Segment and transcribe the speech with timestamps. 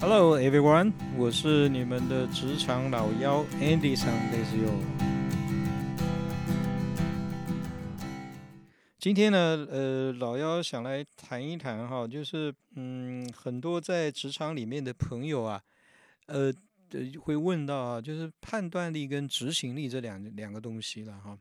[0.00, 4.70] Hello everyone，我是你们的职场老妖 Andy 桑雷斯哟。
[9.00, 15.60] 今天呢，呃，老妖想来谈一谈哈，就是嗯，很多在职场里面的朋友啊，
[16.26, 16.52] 呃，
[17.20, 21.36] 会问到啊，就是判断力跟执行力这两两个东西了哈。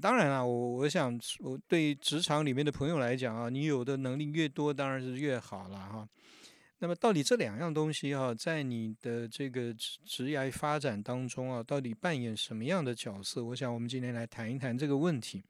[0.00, 6.08] 当然了，我我想我对职场里面的朋友来讲啊，你有的能力越多，当然是越好了哈。
[6.80, 13.44] 那么，到底这两样东西哈，在你的这个职职业发展当中啊，到底扮演什么样的角色？
[13.44, 15.42] 我想，我们今天来谈一谈这个问题。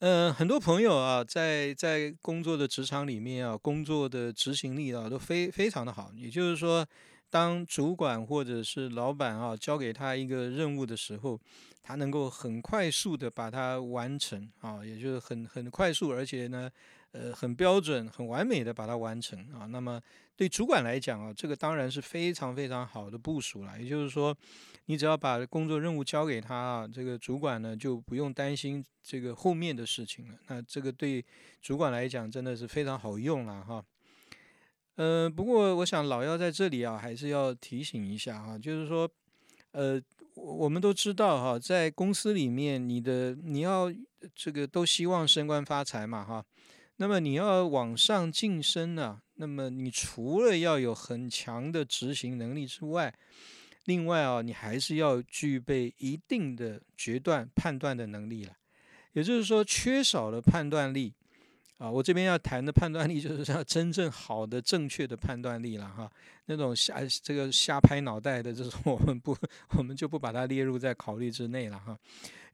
[0.00, 6.12] 嗯，很多朋友啊，在在工作的职场里面啊，工作的执行力啊，都非非常的好。
[6.14, 6.86] 也就是说，
[7.30, 11.40] 当主管或者是老板啊，交给他一个任务的时候，
[11.82, 16.70] 他能够很快速的把它完成啊，也就是很很快速，而且呢。
[17.12, 19.64] 呃，很标准、很完美的把它完成啊。
[19.66, 20.00] 那么
[20.36, 23.80] 对主管来讲啊，这个当然是非常非常好的部署了。
[23.80, 24.36] 也就是说，
[24.84, 30.34] 你只要把工作任务交给他啊，这个主管呢就不用担心这个后面的事情了。
[30.48, 31.24] 那这个对
[31.62, 33.82] 主管来讲真的是非常好用了哈。
[34.96, 39.10] 呃，不过我想老幺在这里啊，还是要提醒一下哈，就是说，
[39.70, 40.00] 呃，
[40.34, 43.90] 我们都知道哈，在公司里面，你的你要
[44.34, 46.44] 这个都希望升官发财嘛哈。
[47.00, 49.20] 那么你要往上晋升呢？
[49.34, 53.14] 那么你除了要有很强的执行能力之外，
[53.84, 58.52] 另外啊，你还是要具备一定的决断判断的能力了。
[59.12, 61.14] 也就是说，缺少了判断力
[61.76, 66.10] 啊，我这边要谈的判断力，就是要真正好的、正确的判断力了哈。
[66.46, 69.36] 那种瞎这个瞎拍脑袋的这种，我们不，
[69.78, 71.96] 我们就不把它列入在考虑之内了哈。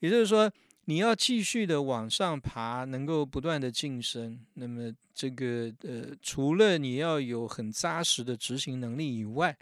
[0.01, 0.53] 也就是说。
[0.87, 4.39] 你要继续的往上爬，能够不断的晋升。
[4.55, 9.57] 那么这个呃，除了你要有很扎实的执行能力以外，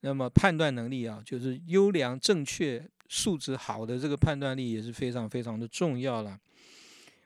[0.00, 6.38] 那么判断能力啊，就是优良、正确、素质好的这个判断力也是非常非常的重要了。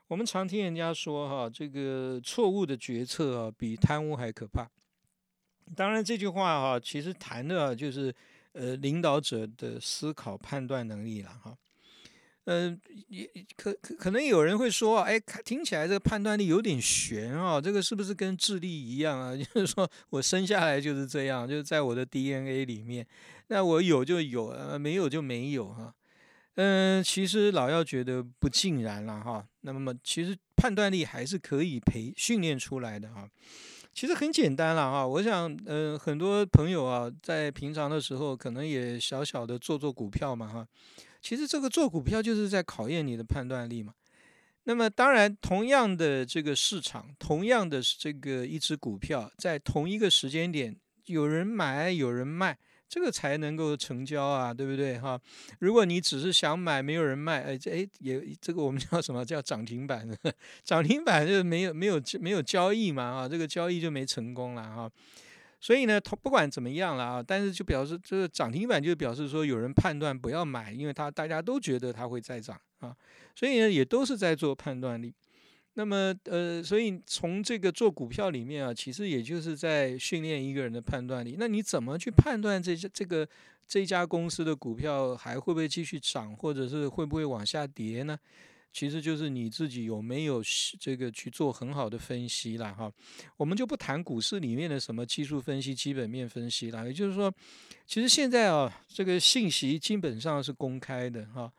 [0.09, 4.69] 我们常听人家说哈，这个错误的决策啊，比贪污还可怕。
[5.75, 8.15] 当然这句话哈，其实谈的就是
[8.53, 11.57] 呃领导者的思考判断能力了哈。
[12.51, 13.29] 嗯，也
[13.59, 19.37] 可可可能有人会说，哎，听起来这个判断力有点悬啊，这个是不是跟智力一样啊？
[19.37, 23.07] 就是说我生下来就是这样，就是在我的 DNA 里面，
[23.49, 25.93] 那我有就有，呃，没有就没有哈。
[26.55, 29.47] 嗯，其实老要觉得不尽然了哈。
[29.61, 33.29] 那么其实判断力还是可以培训练出来的哈。
[33.93, 35.07] 其实很简单了哈。
[35.07, 40.67] 我想，嗯，很多朋友啊，在平常的时候可能也小小的做做股票嘛哈。
[41.21, 43.95] 其实这个做股票就是在考验你的判断力嘛。
[44.65, 50.77] 那么当然，同样的这个市场，同样的这个一只股票，在同一个时间点，
[51.07, 55.19] 有人买有人卖，这个才能够成交啊，对不对哈？
[55.61, 60.07] 如果你只是想买，没有人卖，哎，这哎也这个我们叫什么叫涨停板？
[60.63, 64.91] 涨停板就没有没有没有交易嘛啊，这个交易就没成功了哈。
[65.61, 72.97] 所以呢，不管怎么样了啊，但是就表示这个涨停板就表示说有人判断不要买，因为他大家都觉得它会再涨啊，
[73.35, 75.13] 所以呢也都是在做判断力。
[75.75, 81.37] 那么呃，所以从这个做股票里面啊，其实也就是在训练一个人的判断力。
[81.39, 83.29] 那你怎么去判断这这个
[83.67, 88.19] 这家公司的股票还会不会继续涨，或者是会不会往下跌呢？
[88.71, 90.43] 其实就是你自己有没有
[90.79, 92.93] 这个去做很好的分析了哈，
[93.37, 96.87] 我们就不谈股市里面的什么技术分析、基本面分析了。
[96.87, 97.33] 也就是说，
[97.87, 101.51] 其实现在啊，这个信息基本上是公开的哈，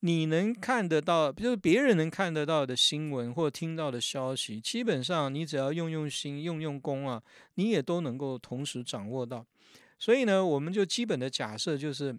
[0.00, 7.22] 你能看得到，就是别人能看得到的新闻或听到的消息，基本上你只要用用心、用用功啊，
[7.56, 9.44] 你也都能够同时掌握到。
[9.98, 12.16] 所以呢，我们就基本的假设就是，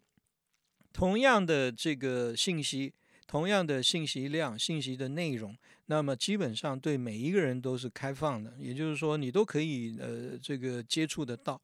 [0.92, 2.94] 同样的这个信息。
[3.34, 5.58] 同样的信息量、信息的内容，
[5.88, 11.60] 那么基本上对每一个人都是开放的，也就是说你都可以呃这个接触得到。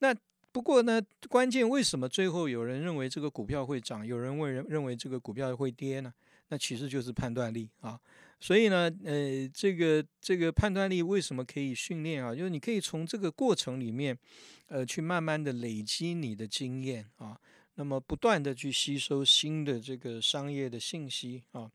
[0.00, 0.12] 那
[0.50, 6.12] 不过呢，关键为什么最后有人认为这个股票会涨，有人为认认为这个股票会跌呢？
[6.48, 7.96] 那其实就是判断力啊。
[8.40, 12.34] 所以呢，呃，这个这个判断力为什么可以训练啊？
[12.34, 14.18] 就是你可以从这个过程里面，
[14.66, 17.40] 呃，去慢慢的累积你的经验啊。
[17.76, 21.70] 那么不断的去吸收新的这个商业的信息啊，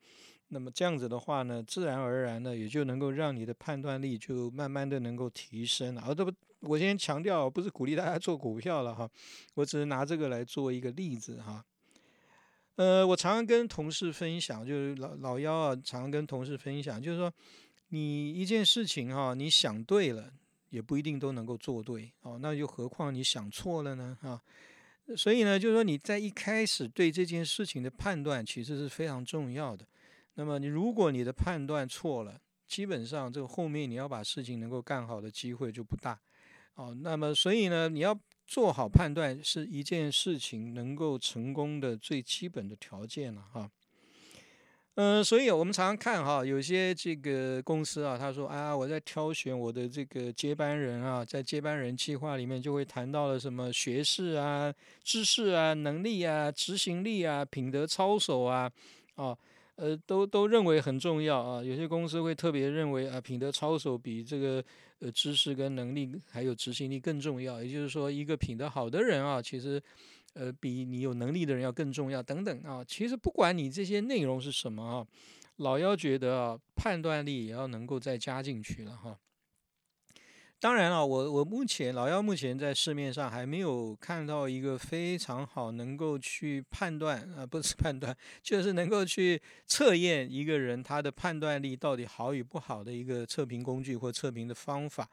[0.50, 6.04] 那么这样子的话呢，自然而然呢，也就能够让你的判断力就慢慢的能够提升了。
[6.06, 6.32] 而这不，
[6.62, 9.10] 我先强调，不是鼓励大家做股票了哈，
[9.54, 11.64] 我只是拿这个来做一个例子哈。
[12.76, 17.32] 呃，我常常跟同事分享，就是老老幺啊，常常跟同事分享，就是说，
[17.90, 20.34] 你一件事情哈，你想对了，
[20.70, 22.40] 也不一定都能够做对哦。
[22.42, 24.18] 那又何况你想错了呢？
[24.22, 24.42] 啊，
[25.16, 29.86] 所以呢，就是说你在一开始对这件事情的判断其实是非常重要的。
[30.36, 36.20] 那么你如果你的判断错了，基本上这个后面你要把事情能够干好的机会就不大。
[36.76, 38.18] 哦，那么所以呢，你要
[38.48, 43.70] 做好判断是一件事情能够成功的最基本的条件了哈。
[44.96, 54.72] 嗯，所以我们常常看哈，有些这个公司啊，他说啊，我在挑选我的这个接班人啊，在接班人计划里面就会谈到了什么学识啊、
[55.02, 58.70] 知识啊、能力啊、执行力啊、品德操守啊，
[59.16, 59.36] 啊，
[59.78, 61.64] 呃，都都认为很重要啊。
[61.64, 64.62] 有些公司会特别认为啊，品德操守比这个
[65.00, 67.64] 呃知识跟能力还有执行力更重要。
[67.64, 69.82] 也就是说，一个品德好的人啊，其实。
[70.34, 72.84] 呃，比你有能力的人要更重要，等等啊。
[72.88, 75.08] 其实不管你这些内容是什么啊，
[75.58, 79.18] 老妖觉得啊，判断力也要能够再加进去了哈。
[80.60, 95.10] 当然了，我我目前老妖目前在市面上还没有看到一个非常好能够去判断啊，不是判断， 就是能够去测验一个人他的判断力到底好与不好的一个测评工具或测评的方法。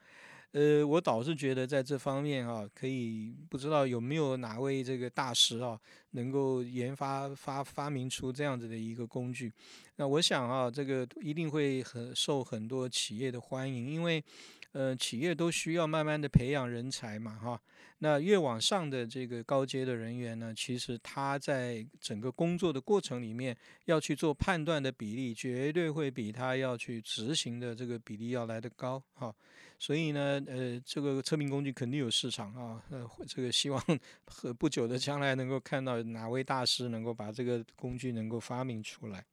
[0.53, 5.79] 呃，我倒是觉得在这方面啊，可以不知道有没有哪位这个大师啊，
[6.13, 9.53] 能够研发发发明出这样子的一个工具。
[9.97, 14.25] 那我想啊，这个一定会很受很多企业的欢迎，因为
[14.73, 17.61] 呃，企业都需要慢慢的培养人才嘛，哈。
[18.01, 23.57] 那越往上的这个高阶的人员呢，其实他在整个工作的过程里面
[23.87, 29.35] 要去做判断的比例，绝对会比他要去执行的这个比例要来得高，哈。
[29.81, 33.83] 所以呢，呃，这个测评工具肯定有市场啊，呃，这个希望
[34.27, 39.25] 和不久的将来能够看到哪位大师能够把这个工具能够发明出来。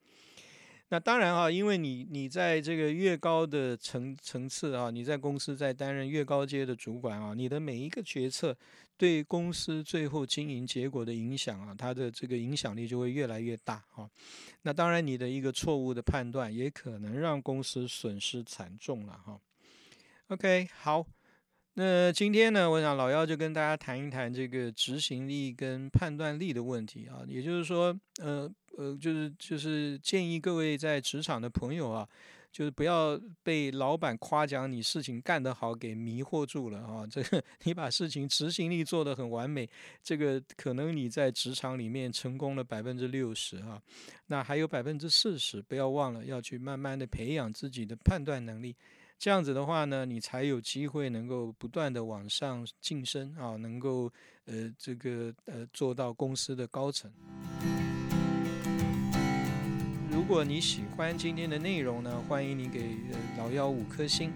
[0.90, 8.56] 那当然啊，因为你你在这个越高的层层次啊，你在公司在担任越高阶的主管啊，你的每一个决策
[8.96, 14.08] 对公司最后经营结果的影响啊，它的这个影响力就会越来越大啊。
[14.62, 19.40] 那当然，你的一个错误的判断也可能让公司损失惨重了哈。
[20.28, 21.06] OK，好，
[21.74, 32.08] 那今天呢，我想老幺就跟大家谈一谈这个执行力跟判断力的问题啊，也就是说，呃呃，就是就是建议各位在职场的朋友啊，
[32.52, 39.70] 就是不要被老板夸奖你事情干得好给迷惑住了啊，这个你把事情执行力做得很完美，
[40.04, 43.82] 这个可能你在职场里面成功了百分之六十啊，
[44.28, 48.76] 那还有百分之四十，不要忘了要去慢慢的培养自己的判断能力。
[49.18, 54.12] 这样子的话呢，你才有机会能够不断的往上晋升啊，能够
[54.44, 57.10] 呃这个呃做到公司的高层。
[60.28, 62.98] 如果你喜欢今天的内容呢，欢迎你给
[63.38, 64.34] 老幺五颗星，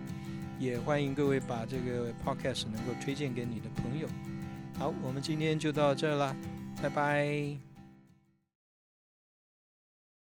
[0.59, 4.07] 也欢迎各位把这个 podcast 能够推荐给你的朋友。
[4.77, 6.35] 好，我们今天就到这啦，
[6.79, 7.68] 拜拜。